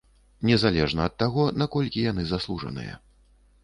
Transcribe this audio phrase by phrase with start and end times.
[0.49, 2.93] Незалежна ад таго, наколькі яны заслужаныя.